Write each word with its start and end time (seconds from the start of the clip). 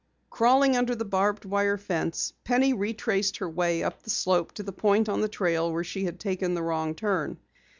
Crawling 0.31 0.75
under 0.75 0.95
the 0.95 1.05
barbed 1.05 1.45
wire 1.45 1.77
fence, 1.77 2.33
Penny 2.43 2.73
retraced 2.73 3.37
her 3.37 3.47
way 3.47 3.83
up 3.83 4.01
the 4.01 4.09
slope 4.09 4.51
to 4.53 4.63
the 4.63 4.71
point 4.73 5.07
on 5.07 5.21
the 5.21 5.29
trail 5.29 5.71
where 5.71 5.83
she 5.83 6.05
had 6.05 6.19
taken 6.19 6.55
the 6.55 6.63
wrong 6.63 6.95
turn. 6.95 7.37